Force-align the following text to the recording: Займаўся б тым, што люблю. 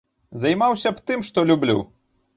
Займаўся 0.43 0.93
б 0.95 1.05
тым, 1.11 1.19
што 1.31 1.39
люблю. 1.51 1.77